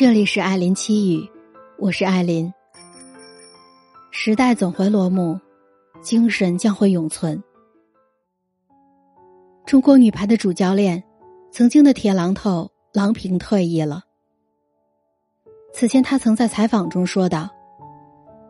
[0.00, 1.28] 这里是艾琳七语，
[1.76, 2.50] 我是艾琳。
[4.10, 5.38] 时代总会落幕，
[6.00, 7.38] 精神将会永存。
[9.66, 11.04] 中国女排的主教练，
[11.52, 14.02] 曾经的铁榔头郎平退役了。
[15.74, 17.50] 此前，他曾在采访中说道：“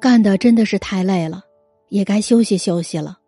[0.00, 1.42] 干的真的是太累了，
[1.88, 3.18] 也该休息休息了。”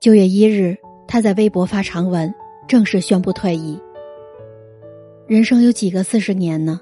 [0.00, 0.76] 九月一日，
[1.08, 2.30] 他在微博发长文，
[2.68, 3.80] 正式宣布退役。
[5.26, 6.78] 人生有几个四十年呢？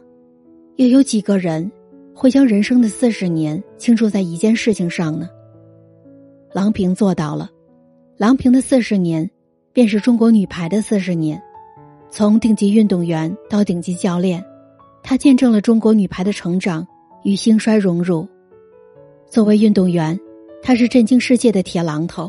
[0.77, 1.70] 又有几个人
[2.15, 5.28] 会将人生的四十年倾注在一件事情上呢？
[6.52, 7.51] 郎平做到了。
[8.16, 9.30] 郎平的四十年，
[9.73, 11.41] 便是中国女排的四十年。
[12.11, 14.45] 从顶级运动员到顶级教练，
[15.02, 16.87] 他见证了中国女排的成长
[17.23, 18.28] 与兴衰荣辱。
[19.28, 20.19] 作为运动员，
[20.62, 22.28] 他是震惊世界的铁榔头；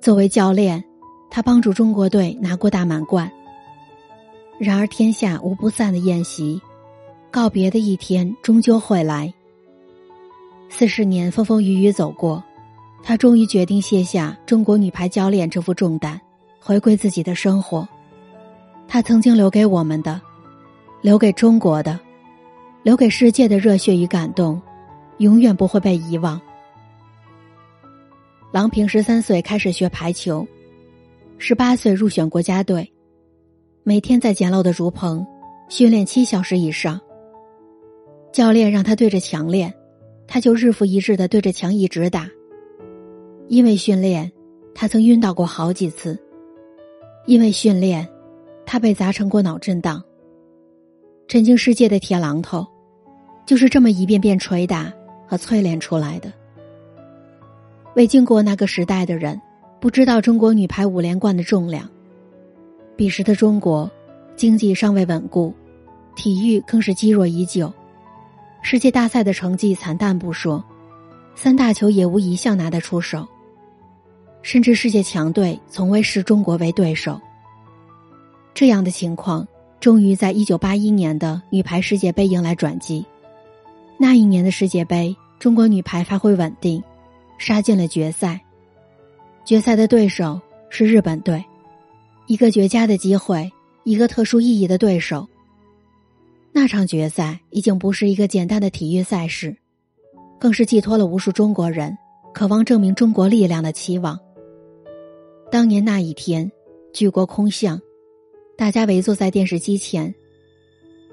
[0.00, 0.84] 作为教练，
[1.30, 3.30] 他帮助中国队拿过大满贯。
[4.58, 6.60] 然而，天下无不散的宴席。
[7.34, 9.34] 告别的一天终究会来。
[10.68, 12.40] 四十年风风雨雨走过，
[13.02, 16.20] 他终于决定卸下中国女排教练这副重担，
[16.60, 17.88] 回归自己的生活。
[18.86, 20.20] 他曾经留给我们的，
[21.02, 21.98] 留给中国的，
[22.84, 24.62] 留给世界的热血与感动，
[25.18, 26.40] 永远不会被遗忘。
[28.52, 30.46] 郎平十三岁开始学排球，
[31.38, 32.88] 十八岁入选国家队，
[33.82, 35.26] 每天在简陋的竹棚
[35.68, 37.00] 训练七小时以上。
[38.34, 39.72] 教练让他对着墙练，
[40.26, 42.28] 他就日复一日的对着墙一直打。
[43.46, 44.32] 因为训练，
[44.74, 46.16] 他曾晕倒过好几次；
[47.26, 48.08] 因为训练，
[48.66, 50.02] 他被砸成过脑震荡。
[51.28, 52.66] 震惊世界的铁榔头，
[53.46, 54.92] 就是这么一遍遍捶打
[55.28, 56.32] 和淬炼出来的。
[57.94, 59.40] 未经过那个时代的人，
[59.78, 61.88] 不知道中国女排五连冠的重量。
[62.96, 63.88] 彼时的中国，
[64.34, 65.54] 经济尚未稳固，
[66.16, 67.72] 体育更是积弱已久。
[68.66, 70.64] 世界大赛的成绩惨淡不说，
[71.34, 73.28] 三大球也无一项拿得出手。
[74.40, 77.20] 甚至世界强队从未视中国为对手。
[78.54, 79.46] 这样的情况，
[79.80, 83.04] 终于在一九八一年的女排世界杯迎来转机。
[83.98, 86.82] 那一年的世界杯，中国女排发挥稳定，
[87.36, 88.40] 杀进了决赛。
[89.44, 91.44] 决赛的对手是日本队，
[92.26, 95.28] 一个绝佳的机会，一个特殊意义的对手。
[96.64, 99.54] 那场决赛已经不是一个简单的体育赛事，
[100.40, 101.94] 更是寄托了无数中国人
[102.32, 104.18] 渴望证明中国力量的期望。
[105.50, 106.50] 当年那一天，
[106.90, 107.78] 举国空巷，
[108.56, 110.14] 大家围坐在电视机前。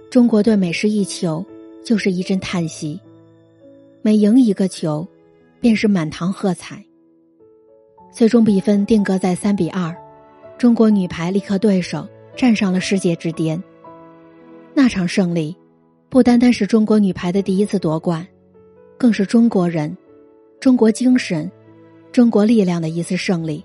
[0.10, 1.46] 中国队每失一球，
[1.84, 2.98] 就是一阵叹息；
[4.02, 5.06] 每赢一个球，
[5.60, 6.82] 便是满堂喝彩。
[8.10, 9.94] 最终比分定格在三比二，
[10.58, 12.08] 中国女排力克对手，
[12.38, 13.62] 站上了世界之巅。
[14.74, 15.56] 那场胜利，
[16.10, 18.26] 不单单是中国女排的第一次夺冠，
[18.98, 19.96] 更是中国人、
[20.60, 21.50] 中国精神、
[22.12, 23.64] 中国力量的一次胜利。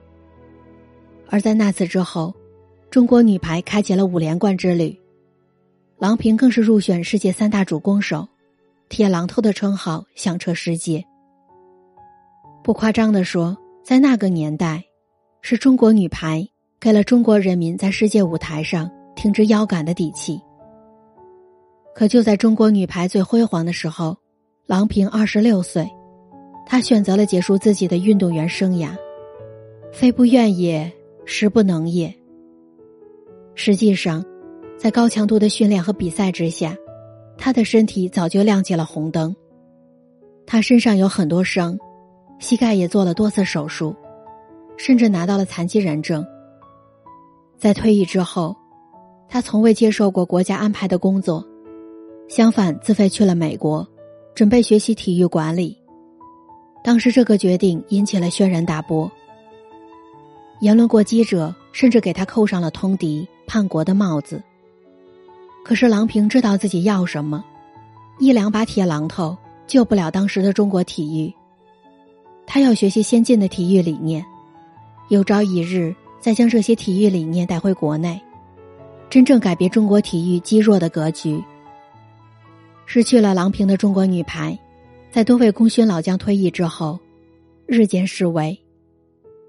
[1.28, 2.34] 而在那次之后，
[2.90, 4.96] 中国女排开启了五连冠之旅，
[5.98, 8.26] 郎平更是入选世界三大主攻手，
[8.88, 11.04] 铁榔头的称号响彻世界。
[12.62, 14.84] 不夸张的说，在那个年代，
[15.40, 16.46] 是中国女排
[16.80, 20.40] 给了中国人民在世界舞台上挺直腰杆的底气。
[21.96, 24.14] 可就在中国女排最辉煌的时候，
[24.66, 25.88] 郎平二十六岁，
[26.66, 28.94] 她选择了结束自己的运动员生涯。
[29.94, 30.92] 非不愿也，
[31.24, 32.14] 实不能也。
[33.54, 34.22] 实际上，
[34.76, 36.76] 在高强度的训练和比赛之下，
[37.38, 39.34] 她的身体早就亮起了红灯。
[40.46, 41.78] 她身上有很多伤，
[42.38, 43.96] 膝盖也做了多次手术，
[44.76, 46.22] 甚至拿到了残疾人证。
[47.56, 48.54] 在退役之后，
[49.30, 51.42] 她从未接受过国家安排的工作。
[52.28, 53.86] 相反，自费去了美国，
[54.34, 55.76] 准备学习体育管理。
[56.82, 59.10] 当时这个决定引起了轩然大波，
[60.60, 64.42] 言论过激者甚至给他扣上了通敌叛国的帽子。
[65.64, 67.44] 可是郎平知道自己要什么，
[68.18, 69.36] 一两把铁榔头
[69.66, 71.32] 救不了当时的中国体育。
[72.46, 74.24] 他要学习先进的体育理念，
[75.08, 78.20] 有朝一日再将这些体育理念带回国内，
[79.10, 81.42] 真正改变中国体育积弱的格局。
[82.88, 84.56] 失去了郎平的中国女排，
[85.10, 86.98] 在多位功勋老将退役之后，
[87.66, 88.56] 日渐式微，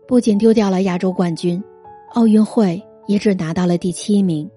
[0.08, 1.64] 不仅丢掉了亚洲冠军，
[2.14, 4.50] 奥运会也只拿到了第七名，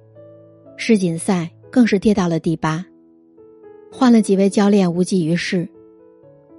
[0.78, 2.84] 世锦赛更是跌到了第八。
[3.92, 5.68] 换了几位教练无济于事，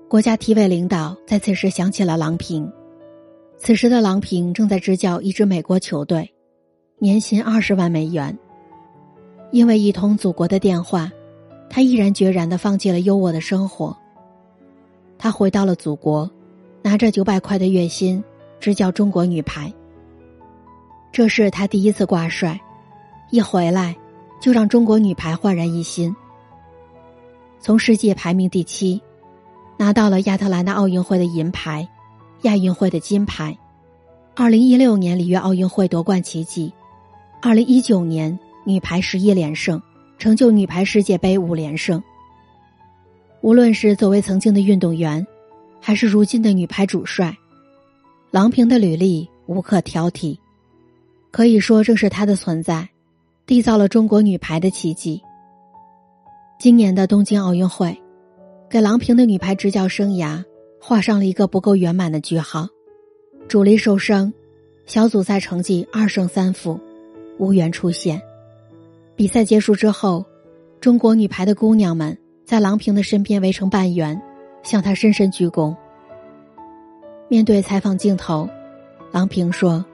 [0.08, 2.72] 国家体委领导在此时想起了郎平。
[3.58, 6.32] 此时的郎平正在执教一支美国球队，
[7.00, 8.38] 年薪二十万美元。
[9.52, 11.12] 因为一通祖国的电话。
[11.74, 13.96] 他毅然决然的放弃了优渥的生活。
[15.18, 16.30] 他回到了祖国，
[16.82, 18.22] 拿着九百块的月薪，
[18.60, 19.74] 执教中国女排。
[21.14, 22.60] 这是他第一次挂帅，
[23.30, 23.96] 一回来
[24.42, 26.14] 就让中国女排焕然一新。
[27.62, 29.02] 从世界排名第七，
[29.78, 31.88] 拿到了亚特兰大奥运会的银牌，
[32.42, 33.58] 亚运会的金牌，
[34.36, 36.74] 二零一六年里约奥运会夺冠奇迹，
[37.42, 39.82] 二零一九年女排十一连胜。
[40.22, 42.00] 成就女排世界杯五连胜。
[43.42, 45.26] 无论是作为曾经的运动员，
[45.80, 47.36] 还是如今的女排主帅，
[48.30, 50.38] 郎平的履历无可挑剔。
[51.32, 52.88] 可以说，正是她的存在，
[53.48, 55.20] 缔造了中国女排的奇迹。
[56.60, 58.00] 今年的东京奥运会，
[58.70, 60.46] 给郎平的女排执教生涯
[60.80, 62.68] 画上了一个不够圆满的句号。
[63.48, 64.32] 主力受伤，
[64.86, 66.80] 小组赛成绩二胜三负，
[67.40, 68.22] 无缘出线。
[69.22, 70.26] 比赛结束之后，
[70.80, 74.20] 中国女排的姑娘们在郎平的身边围成半圆，
[74.64, 75.76] 向她深深鞠躬。
[77.30, 78.50] 面对采访镜头，
[79.12, 79.86] 郎平说：“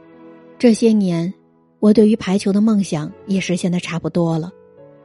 [0.58, 1.34] 这些年，
[1.80, 4.50] 我对于排球的梦想也实现的差不多了，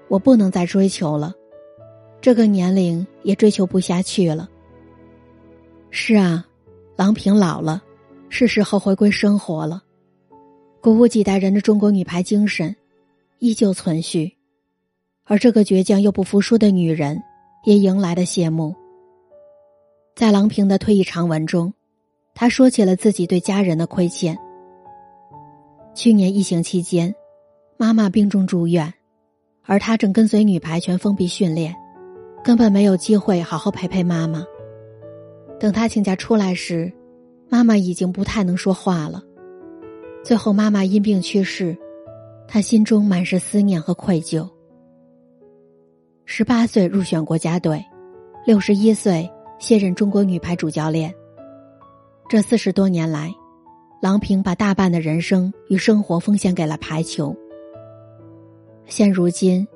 [0.06, 1.34] 我不能再追求了，
[2.20, 4.48] 这个年龄也追求不下去了。”
[5.90, 6.46] 是啊，
[6.94, 7.82] 郎平老了，
[8.28, 9.82] 是时候回归生活了，
[10.80, 12.72] 鼓舞几代人的中国女排精神。
[13.42, 14.36] 依旧存续，
[15.24, 17.20] 而这个倔强又不服输的女人，
[17.64, 18.72] 也迎来了谢幕。
[20.14, 21.74] 在郎平的退役长文中，
[22.36, 24.38] 她说起了自己对家人的亏欠。
[25.92, 27.12] 去年疫情期间，
[27.76, 28.94] 妈妈病重住院，
[29.64, 31.74] 而她正跟随女排全封闭训练，
[32.44, 34.44] 根本没有机会好好陪陪妈妈。
[35.58, 36.92] 等她请假出来时，
[37.48, 39.20] 妈妈已经不太能说话了。
[40.24, 41.76] 最后，妈妈因病去世。
[42.52, 44.46] 他心中满是思念和愧疚。
[46.26, 47.82] 十八岁入选国家队，
[48.44, 49.26] 六十一岁
[49.58, 51.14] 卸任中国女排主教练。
[52.28, 53.34] 这四十多年来，
[54.02, 57.34] 郎平把大半的人生与生活奉献给了排球。
[58.84, 59.66] 现如今，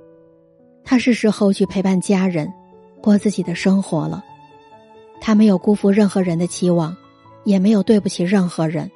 [0.85, 2.53] 他是时候去陪伴家人，
[3.03, 4.23] 过自己的生活了。
[5.19, 6.95] 他没有辜负任何人的期望，
[7.45, 8.91] 也没有对不起任何人。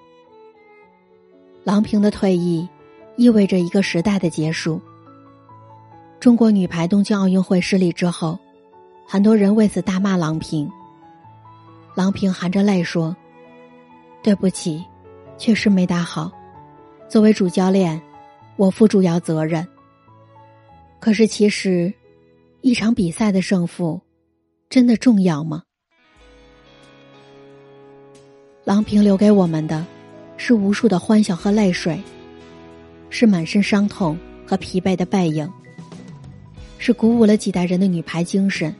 [1.65, 2.69] 郎平的退役。
[3.21, 4.81] 意味着一个时代的结束。
[6.19, 8.39] 中国女排东京奥运会失利之后，
[9.07, 10.67] 很多人为此大骂郎平。
[11.95, 13.15] 郎平含着泪说
[14.25, 14.83] ：“对不起，
[15.37, 16.33] 确实没打好。
[17.11, 18.01] 作为主教练，
[18.57, 19.69] 我负主要责任。
[20.99, 21.93] 可是，其实，
[22.63, 24.01] 一场比赛的胜负，
[24.71, 25.63] 真的重要吗？”
[28.65, 29.85] 郎平留给我们的，
[30.39, 32.01] 是无数的欢笑和泪水。
[33.11, 34.17] 是满身伤痛
[34.47, 35.47] 和疲惫的背影，
[36.79, 38.75] 是鼓舞了几代人的女排精神。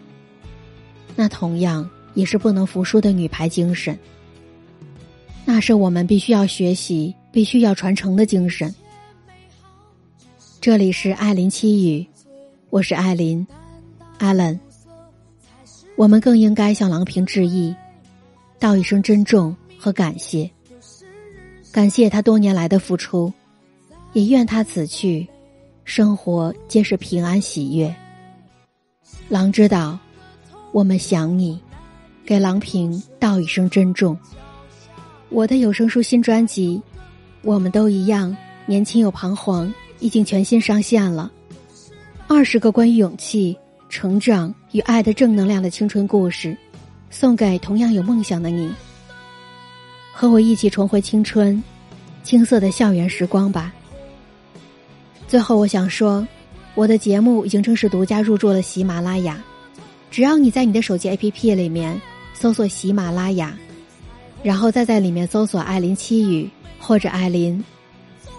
[1.15, 3.99] 那同样也是不能服输的女排精神。
[5.44, 8.73] 那是我们必须要学习、必须要传承的精神。
[10.61, 12.06] 这里是艾琳七语，
[12.71, 13.47] 我是艾琳
[14.19, 14.59] ，Allen。
[15.97, 17.75] 我们更应该向郎平致意，
[18.59, 20.50] 道一声珍重和感谢，
[21.73, 23.32] 感谢他多年来的付出。
[24.12, 25.27] 也愿他此去，
[25.85, 27.95] 生活皆是平安喜悦。
[29.29, 29.99] 郎知道，
[30.73, 31.61] 我们想你，
[32.25, 34.19] 给郎平道一声珍重。
[35.29, 36.82] 我的有声书新专辑
[37.43, 39.69] 《我们都一样，年轻又彷徨》
[40.01, 41.31] 已经全新上线了。
[42.27, 43.56] 二十个关于勇气、
[43.89, 46.56] 成长与爱的正能量的青春故事，
[47.11, 48.73] 送给同样有梦想的你。
[50.13, 51.63] 和我一起重回青春，
[52.25, 53.73] 青涩的校园时光吧。
[55.31, 56.27] 最后，我想说，
[56.75, 59.41] 我的节目已经正式独家入驻了喜马拉雅。
[60.10, 62.03] 只要你在你的手机 APP 里面
[62.34, 63.56] 搜索喜马拉雅，
[64.43, 67.65] 然后再在里面搜索“艾琳七语”或者“艾琳”，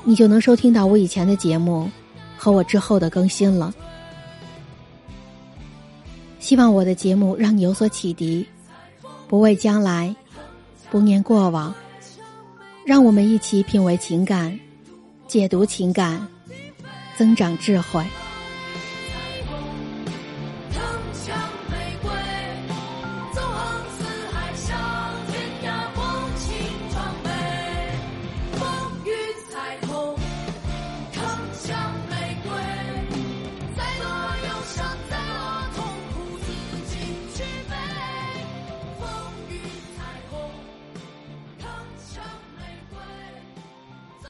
[0.04, 1.90] 你就能收听到我以前的节目
[2.36, 3.74] 和我之后的更新了。
[6.42, 8.46] 希望我的节目让你有所启迪，
[9.30, 10.14] 不畏将来，
[10.90, 11.74] 不念过往，
[12.86, 14.60] 让我们一起品味情感，
[15.26, 16.28] 解读情感。
[17.18, 18.04] 增长智慧。